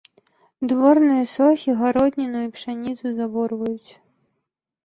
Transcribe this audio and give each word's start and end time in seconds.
Дворныя 0.69 1.25
сохі 1.33 1.75
гародніну 1.81 2.39
і 2.47 2.49
пшаніцу 2.57 3.05
заворваюць! 3.19 3.91